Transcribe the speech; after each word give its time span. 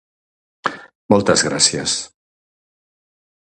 Moltes 1.13 1.45
gràcies 1.49 1.95